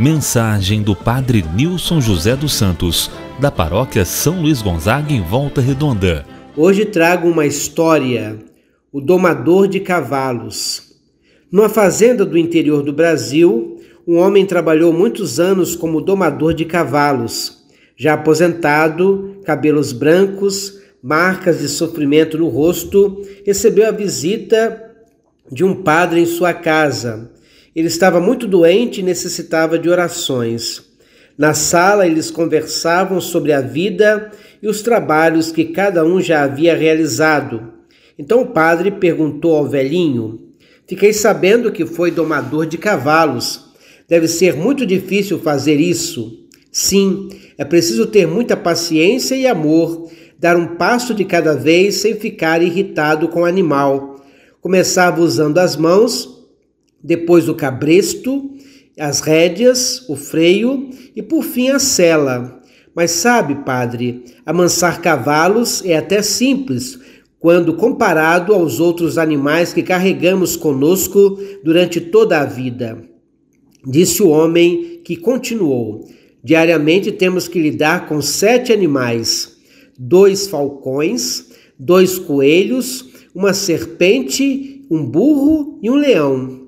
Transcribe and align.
Mensagem 0.00 0.82
do 0.82 0.96
Padre 0.96 1.44
Nilson 1.54 2.00
José 2.00 2.34
dos 2.34 2.54
Santos, 2.54 3.10
da 3.38 3.50
Paróquia 3.50 4.02
São 4.02 4.40
Luís 4.40 4.62
Gonzaga, 4.62 5.12
em 5.12 5.20
Volta 5.20 5.60
Redonda. 5.60 6.24
Hoje 6.56 6.86
trago 6.86 7.28
uma 7.28 7.44
história: 7.44 8.38
o 8.90 8.98
domador 8.98 9.68
de 9.68 9.78
cavalos. 9.78 10.94
Numa 11.52 11.68
fazenda 11.68 12.24
do 12.24 12.38
interior 12.38 12.82
do 12.82 12.94
Brasil, 12.94 13.78
um 14.08 14.16
homem 14.16 14.46
trabalhou 14.46 14.90
muitos 14.90 15.38
anos 15.38 15.76
como 15.76 16.00
domador 16.00 16.54
de 16.54 16.64
cavalos. 16.64 17.62
Já 17.94 18.14
aposentado, 18.14 19.36
cabelos 19.44 19.92
brancos, 19.92 20.80
marcas 21.02 21.58
de 21.58 21.68
sofrimento 21.68 22.38
no 22.38 22.48
rosto, 22.48 23.20
recebeu 23.44 23.86
a 23.86 23.92
visita 23.92 24.82
de 25.52 25.62
um 25.62 25.74
padre 25.74 26.20
em 26.20 26.26
sua 26.26 26.54
casa 26.54 27.38
ele 27.74 27.88
estava 27.88 28.20
muito 28.20 28.46
doente 28.46 29.00
e 29.00 29.04
necessitava 29.04 29.78
de 29.78 29.88
orações. 29.88 30.82
Na 31.38 31.54
sala, 31.54 32.06
eles 32.06 32.30
conversavam 32.30 33.20
sobre 33.20 33.52
a 33.52 33.60
vida 33.60 34.30
e 34.62 34.68
os 34.68 34.82
trabalhos 34.82 35.50
que 35.50 35.66
cada 35.66 36.04
um 36.04 36.20
já 36.20 36.42
havia 36.42 36.74
realizado. 36.74 37.72
Então 38.18 38.42
o 38.42 38.46
padre 38.48 38.90
perguntou 38.90 39.56
ao 39.56 39.66
velhinho: 39.66 40.50
Fiquei 40.86 41.12
sabendo 41.12 41.72
que 41.72 41.86
foi 41.86 42.10
domador 42.10 42.66
de 42.66 42.76
cavalos. 42.76 43.70
Deve 44.08 44.26
ser 44.26 44.54
muito 44.56 44.84
difícil 44.84 45.38
fazer 45.38 45.78
isso. 45.78 46.46
Sim, 46.72 47.28
é 47.56 47.64
preciso 47.64 48.06
ter 48.06 48.26
muita 48.26 48.56
paciência 48.56 49.34
e 49.34 49.46
amor, 49.46 50.10
dar 50.38 50.56
um 50.56 50.76
passo 50.76 51.14
de 51.14 51.24
cada 51.24 51.54
vez 51.54 51.96
sem 51.96 52.16
ficar 52.16 52.60
irritado 52.60 53.28
com 53.28 53.42
o 53.42 53.44
animal. 53.44 54.16
Começava 54.60 55.22
usando 55.22 55.58
as 55.58 55.76
mãos 55.76 56.39
depois 57.02 57.48
o 57.48 57.54
cabresto, 57.54 58.50
as 58.98 59.20
rédeas, 59.20 60.08
o 60.08 60.16
freio 60.16 60.90
e 61.16 61.22
por 61.22 61.42
fim 61.42 61.70
a 61.70 61.78
sela. 61.78 62.60
Mas 62.94 63.12
sabe, 63.12 63.64
padre, 63.64 64.24
amansar 64.44 65.00
cavalos 65.00 65.82
é 65.84 65.96
até 65.96 66.22
simples 66.22 66.98
quando 67.38 67.74
comparado 67.74 68.52
aos 68.52 68.78
outros 68.78 69.16
animais 69.16 69.72
que 69.72 69.82
carregamos 69.82 70.56
conosco 70.56 71.38
durante 71.64 72.00
toda 72.00 72.40
a 72.40 72.44
vida. 72.44 73.02
Disse 73.86 74.22
o 74.22 74.28
homem 74.28 75.00
que 75.02 75.16
continuou: 75.16 76.06
Diariamente 76.44 77.10
temos 77.10 77.48
que 77.48 77.58
lidar 77.58 78.06
com 78.06 78.20
sete 78.20 78.72
animais: 78.72 79.56
dois 79.98 80.46
falcões, 80.46 81.46
dois 81.78 82.18
coelhos, 82.18 83.08
uma 83.34 83.54
serpente, 83.54 84.84
um 84.90 85.04
burro 85.06 85.78
e 85.82 85.88
um 85.88 85.94
leão. 85.94 86.59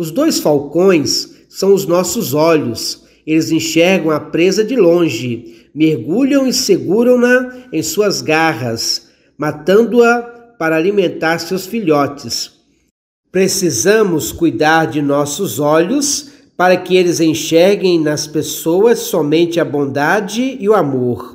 Os 0.00 0.10
dois 0.10 0.40
falcões 0.40 1.28
são 1.46 1.74
os 1.74 1.84
nossos 1.84 2.32
olhos. 2.32 3.02
Eles 3.26 3.50
enxergam 3.50 4.10
a 4.10 4.18
presa 4.18 4.64
de 4.64 4.74
longe, 4.74 5.68
mergulham 5.74 6.46
e 6.46 6.54
seguram-na 6.54 7.66
em 7.70 7.82
suas 7.82 8.22
garras, 8.22 9.08
matando-a 9.36 10.22
para 10.58 10.74
alimentar 10.74 11.38
seus 11.38 11.66
filhotes. 11.66 12.50
Precisamos 13.30 14.32
cuidar 14.32 14.86
de 14.86 15.02
nossos 15.02 15.58
olhos 15.58 16.30
para 16.56 16.78
que 16.78 16.96
eles 16.96 17.20
enxerguem 17.20 18.00
nas 18.00 18.26
pessoas 18.26 19.00
somente 19.00 19.60
a 19.60 19.66
bondade 19.66 20.56
e 20.58 20.66
o 20.66 20.72
amor. 20.72 21.34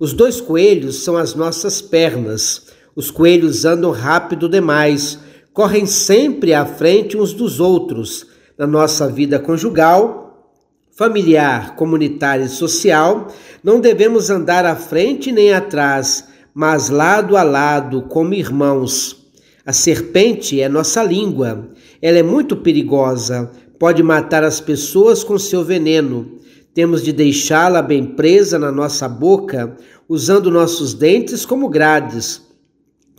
Os 0.00 0.12
dois 0.12 0.40
coelhos 0.40 1.04
são 1.04 1.16
as 1.16 1.36
nossas 1.36 1.80
pernas. 1.80 2.66
Os 2.96 3.08
coelhos 3.08 3.64
andam 3.64 3.92
rápido 3.92 4.48
demais 4.48 5.16
correm 5.52 5.86
sempre 5.86 6.54
à 6.54 6.64
frente 6.64 7.16
uns 7.16 7.32
dos 7.32 7.60
outros 7.60 8.26
na 8.56 8.66
nossa 8.66 9.08
vida 9.08 9.38
conjugal, 9.38 10.54
familiar, 10.92 11.76
comunitária 11.76 12.44
e 12.44 12.48
social. 12.48 13.28
Não 13.62 13.80
devemos 13.80 14.30
andar 14.30 14.64
à 14.64 14.76
frente 14.76 15.32
nem 15.32 15.52
atrás, 15.52 16.28
mas 16.54 16.88
lado 16.88 17.36
a 17.36 17.42
lado, 17.42 18.02
como 18.02 18.34
irmãos. 18.34 19.16
A 19.64 19.72
serpente 19.72 20.60
é 20.60 20.68
nossa 20.68 21.02
língua. 21.02 21.70
Ela 22.02 22.18
é 22.18 22.22
muito 22.22 22.56
perigosa, 22.56 23.50
pode 23.78 24.02
matar 24.02 24.44
as 24.44 24.60
pessoas 24.60 25.24
com 25.24 25.38
seu 25.38 25.64
veneno. 25.64 26.38
Temos 26.74 27.02
de 27.02 27.12
deixá-la 27.12 27.82
bem 27.82 28.04
presa 28.04 28.58
na 28.58 28.70
nossa 28.70 29.08
boca, 29.08 29.76
usando 30.08 30.50
nossos 30.50 30.94
dentes 30.94 31.44
como 31.44 31.68
grades 31.68 32.49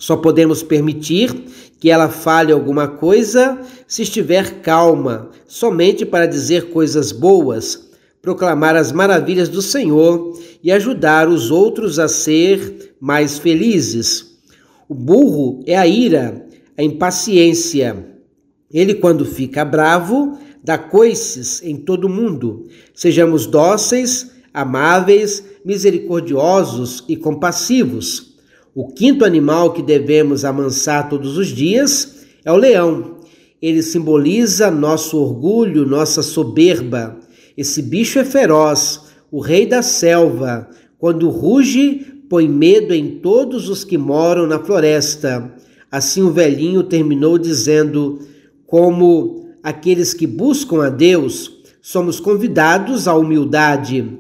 só 0.02 0.18
podemos 0.18 0.64
permitir 0.64 1.32
que 1.80 1.92
ela 1.92 2.10
fale 2.10 2.52
alguma 2.52 2.88
coisa 2.88 3.62
se 3.88 4.02
estiver 4.02 4.62
calma, 4.62 5.30
somente 5.48 6.08
para 6.08 6.26
dizer 6.26 6.72
coisas 6.72 7.12
boas, 7.12 7.92
proclamar 8.20 8.76
as 8.76 8.92
maravilhas 8.92 9.48
do 9.48 9.62
Senhor 9.62 10.40
e 10.64 10.72
ajudar 10.72 11.30
os 11.30 11.52
outros 11.52 12.00
a 12.00 12.08
ser 12.08 12.96
mais 13.00 13.38
felizes. 13.38 14.40
O 14.90 14.96
burro 14.96 15.62
é 15.68 15.78
a 15.78 15.86
ira, 15.86 16.48
a 16.76 16.82
impaciência. 16.82 18.04
Ele, 18.74 18.96
quando 18.96 19.24
fica 19.24 19.64
bravo, 19.64 20.36
dá 20.64 20.80
coices 20.80 21.62
em 21.62 21.76
todo 21.76 22.10
mundo. 22.10 22.66
Sejamos 22.96 23.46
dóceis, 23.46 24.32
amáveis, 24.52 25.46
misericordiosos 25.64 27.04
e 27.08 27.16
compassivos. 27.16 28.31
O 28.74 28.88
quinto 28.88 29.26
animal 29.26 29.74
que 29.74 29.82
devemos 29.82 30.46
amansar 30.46 31.10
todos 31.10 31.38
os 31.38 31.48
dias 31.48 32.24
é 32.46 32.52
o 32.54 32.56
leão. 32.56 33.18
Ele 33.62 33.84
simboliza 33.84 34.72
nosso 34.72 35.18
orgulho, 35.18 35.86
nossa 35.86 36.24
soberba. 36.24 37.20
Esse 37.58 37.82
bicho 37.82 38.18
é 38.18 38.24
feroz, 38.24 39.02
o 39.30 39.42
rei 39.42 39.66
da 39.66 39.82
selva. 39.82 40.70
Quando 40.98 41.30
ruge, 41.30 42.24
põe 42.30 42.48
medo 42.48 42.94
em 42.94 43.20
todos 43.20 43.68
os 43.68 43.84
que 43.84 43.98
moram 43.98 44.48
na 44.48 44.58
floresta. 44.58 45.54
Assim 45.92 46.22
o 46.22 46.32
velhinho 46.32 46.82
terminou 46.82 47.38
dizendo: 47.38 48.20
Como 48.66 49.50
aqueles 49.62 50.14
que 50.14 50.26
buscam 50.26 50.82
a 50.82 50.90
Deus, 50.90 51.52
somos 51.82 52.22
convidados 52.22 53.06
à 53.06 53.14
humildade. 53.16 54.18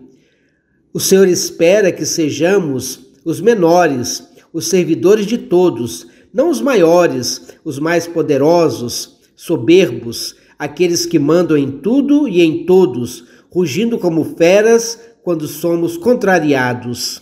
O 0.93 0.99
Senhor 0.99 1.29
espera 1.29 1.89
que 1.89 2.05
sejamos 2.05 3.11
os 3.23 3.39
menores 3.39 4.30
os 4.53 4.67
servidores 4.67 5.25
de 5.25 5.37
todos, 5.37 6.07
não 6.33 6.49
os 6.49 6.61
maiores, 6.61 7.49
os 7.63 7.79
mais 7.79 8.07
poderosos, 8.07 9.19
soberbos, 9.35 10.35
aqueles 10.57 11.05
que 11.05 11.17
mandam 11.17 11.57
em 11.57 11.71
tudo 11.71 12.27
e 12.27 12.41
em 12.41 12.65
todos, 12.65 13.25
rugindo 13.51 13.97
como 13.97 14.23
feras 14.35 14.99
quando 15.23 15.47
somos 15.47 15.97
contrariados. 15.97 17.21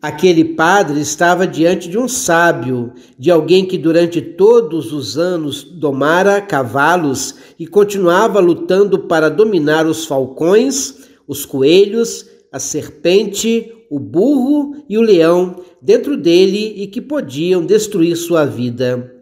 Aquele 0.00 0.44
padre 0.44 1.00
estava 1.00 1.46
diante 1.46 1.88
de 1.88 1.96
um 1.96 2.06
sábio, 2.06 2.92
de 3.18 3.30
alguém 3.30 3.64
que 3.64 3.78
durante 3.78 4.20
todos 4.20 4.92
os 4.92 5.16
anos 5.16 5.64
domara 5.64 6.42
cavalos 6.42 7.34
e 7.58 7.66
continuava 7.66 8.38
lutando 8.38 8.98
para 8.98 9.30
dominar 9.30 9.86
os 9.86 10.04
falcões, 10.04 11.08
os 11.26 11.46
coelhos, 11.46 12.26
a 12.52 12.58
serpente, 12.58 13.72
o 13.94 13.98
burro 14.00 14.74
e 14.88 14.98
o 14.98 15.00
leão 15.00 15.62
dentro 15.80 16.16
dele 16.16 16.74
e 16.82 16.88
que 16.88 17.00
podiam 17.00 17.64
destruir 17.64 18.16
sua 18.16 18.44
vida. 18.44 19.14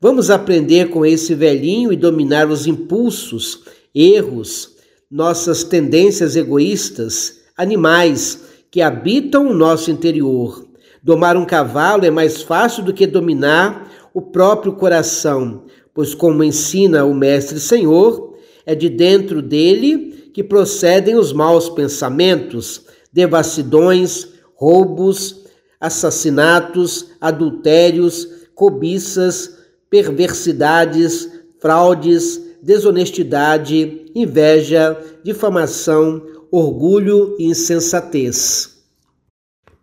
Vamos 0.00 0.30
aprender 0.30 0.90
com 0.90 1.04
esse 1.04 1.34
velhinho 1.34 1.92
e 1.92 1.96
dominar 1.96 2.48
os 2.48 2.68
impulsos, 2.68 3.64
erros, 3.92 4.76
nossas 5.10 5.64
tendências 5.64 6.36
egoístas, 6.36 7.40
animais 7.56 8.44
que 8.70 8.80
habitam 8.80 9.50
o 9.50 9.54
nosso 9.54 9.90
interior. 9.90 10.68
Domar 11.02 11.36
um 11.36 11.44
cavalo 11.44 12.04
é 12.04 12.10
mais 12.10 12.42
fácil 12.42 12.84
do 12.84 12.92
que 12.92 13.08
dominar 13.08 13.90
o 14.14 14.22
próprio 14.22 14.74
coração, 14.74 15.64
pois, 15.92 16.14
como 16.14 16.44
ensina 16.44 17.04
o 17.04 17.12
Mestre 17.12 17.58
Senhor, 17.58 18.36
é 18.64 18.76
de 18.76 18.88
dentro 18.88 19.42
dele 19.42 20.30
que 20.32 20.44
procedem 20.44 21.16
os 21.16 21.32
maus 21.32 21.68
pensamentos, 21.68 22.86
devassidões, 23.12 24.28
roubos, 24.54 25.42
assassinatos, 25.80 27.08
adultérios, 27.20 28.28
cobiças, 28.54 29.58
perversidades, 29.90 31.28
fraudes, 31.60 32.40
desonestidade, 32.62 34.06
inveja, 34.14 34.96
difamação, 35.24 36.22
orgulho 36.50 37.34
e 37.38 37.46
insensatez. 37.46 38.72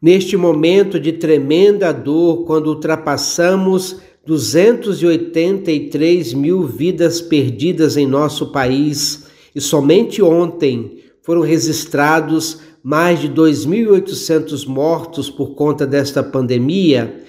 Neste 0.02 0.38
momento 0.38 0.98
de 1.00 1.14
tremenda 1.14 1.92
dor, 1.92 2.46
quando 2.46 2.68
ultrapassamos 2.68 3.98
283 4.26 6.34
mil 6.34 6.64
vidas 6.64 7.20
perdidas 7.20 7.98
em 7.98 8.08
nosso 8.08 8.52
país, 8.52 9.28
e 9.54 9.60
somente 9.60 10.22
ontem 10.22 10.99
foram 11.30 11.42
registrados 11.42 12.60
mais 12.82 13.20
de 13.20 13.30
2.800 13.30 14.66
mortos 14.66 15.30
por 15.30 15.54
conta 15.54 15.86
desta 15.86 16.24
pandemia, 16.24 17.24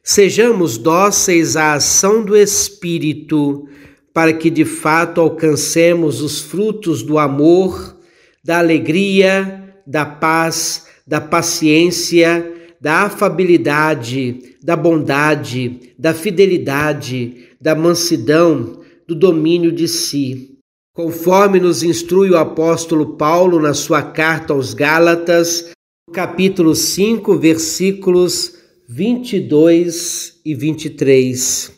sejamos 0.00 0.78
dóceis 0.78 1.56
à 1.56 1.72
ação 1.72 2.24
do 2.24 2.36
Espírito 2.36 3.66
para 4.14 4.32
que 4.32 4.48
de 4.48 4.64
fato 4.64 5.20
alcancemos 5.20 6.22
os 6.22 6.40
frutos 6.40 7.02
do 7.02 7.18
amor, 7.18 7.96
da 8.44 8.60
alegria, 8.60 9.74
da 9.84 10.06
paz, 10.06 10.86
da 11.04 11.20
paciência, 11.20 12.54
da 12.80 13.06
afabilidade, 13.06 14.54
da 14.62 14.76
bondade, 14.76 15.92
da 15.98 16.14
fidelidade, 16.14 17.48
da 17.60 17.74
mansidão, 17.74 18.82
do 19.04 19.16
domínio 19.16 19.72
de 19.72 19.88
si. 19.88 20.55
Conforme 20.96 21.60
nos 21.60 21.82
instrui 21.82 22.30
o 22.30 22.38
apóstolo 22.38 23.18
Paulo 23.18 23.60
na 23.60 23.74
sua 23.74 24.00
carta 24.00 24.54
aos 24.54 24.72
Gálatas, 24.72 25.72
capítulo 26.10 26.74
5, 26.74 27.36
versículos 27.36 28.54
22 28.88 30.40
e 30.42 30.54
23. 30.54 31.70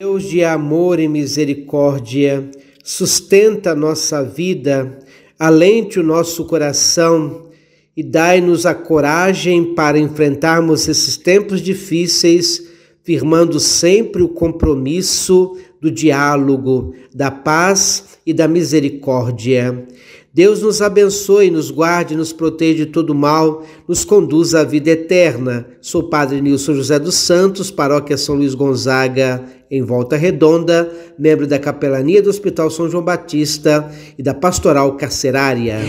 Deus 0.00 0.24
de 0.24 0.42
amor 0.42 0.98
e 0.98 1.06
misericórdia, 1.06 2.50
sustenta 2.82 3.70
a 3.70 3.76
nossa 3.76 4.24
vida, 4.24 4.98
alente 5.38 6.00
o 6.00 6.02
nosso 6.02 6.44
coração 6.44 7.50
e 7.96 8.02
dai-nos 8.02 8.66
a 8.66 8.74
coragem 8.74 9.76
para 9.76 9.96
enfrentarmos 9.96 10.88
esses 10.88 11.16
tempos 11.16 11.62
difíceis, 11.62 12.68
firmando 13.04 13.60
sempre 13.60 14.24
o 14.24 14.28
compromisso 14.28 15.56
do 15.80 15.90
diálogo, 15.90 16.94
da 17.14 17.30
paz 17.30 18.18
e 18.26 18.34
da 18.34 18.46
misericórdia. 18.46 19.86
Deus 20.32 20.62
nos 20.62 20.80
abençoe, 20.80 21.50
nos 21.50 21.72
guarde, 21.72 22.14
nos 22.14 22.32
proteja 22.32 22.84
de 22.84 22.86
todo 22.86 23.12
mal, 23.12 23.64
nos 23.88 24.04
conduza 24.04 24.60
à 24.60 24.64
vida 24.64 24.90
eterna. 24.90 25.66
Sou 25.80 26.04
Padre 26.04 26.40
Nilson 26.40 26.74
José 26.74 27.00
dos 27.00 27.16
Santos, 27.16 27.68
Paróquia 27.68 28.16
São 28.16 28.36
Luís 28.36 28.54
Gonzaga, 28.54 29.42
em 29.68 29.82
Volta 29.82 30.16
Redonda, 30.16 30.88
membro 31.18 31.48
da 31.48 31.58
Capelania 31.58 32.22
do 32.22 32.30
Hospital 32.30 32.70
São 32.70 32.88
João 32.88 33.02
Batista 33.02 33.90
e 34.16 34.22
da 34.22 34.32
Pastoral 34.32 34.96
Carcerária. 34.96 35.80